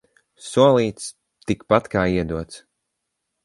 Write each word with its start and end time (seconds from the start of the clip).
Solīts– 0.45 1.05
tikpat 1.51 1.93
kā 1.97 2.09
iedots. 2.17 2.61